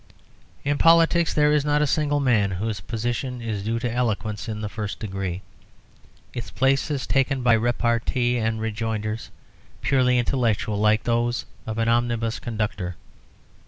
[0.63, 4.61] In politics there is not a single man whose position is due to eloquence in
[4.61, 5.43] the first degree;
[6.33, 9.29] its place is taken by repartees and rejoinders
[9.81, 12.95] purely intellectual, like those of an omnibus conductor.